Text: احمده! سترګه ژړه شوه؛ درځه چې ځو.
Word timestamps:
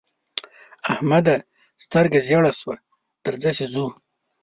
احمده! 0.91 1.35
سترګه 1.83 2.19
ژړه 2.27 2.51
شوه؛ 2.59 2.75
درځه 3.25 3.51
چې 3.57 3.65
ځو. 3.73 3.87